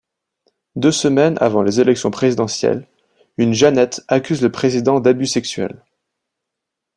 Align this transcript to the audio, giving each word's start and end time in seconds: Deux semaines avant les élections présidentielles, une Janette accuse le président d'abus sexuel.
Deux 0.75 0.91
semaines 0.91 1.37
avant 1.41 1.61
les 1.61 1.79
élections 1.79 2.09
présidentielles, 2.09 2.87
une 3.37 3.53
Janette 3.53 4.01
accuse 4.07 4.41
le 4.41 4.51
président 4.51 4.99
d'abus 4.99 5.27
sexuel. 5.27 5.83